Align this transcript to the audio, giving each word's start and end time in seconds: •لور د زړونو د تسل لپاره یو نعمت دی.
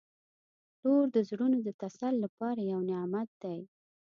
•لور 0.81 1.05
د 1.15 1.17
زړونو 1.29 1.57
د 1.67 1.69
تسل 1.81 2.13
لپاره 2.23 2.61
یو 2.71 2.79
نعمت 2.89 3.29
دی. 3.43 3.59